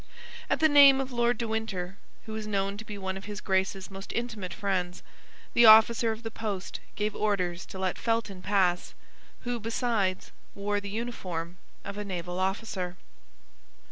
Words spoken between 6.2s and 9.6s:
the post gave orders to let Felton pass, who,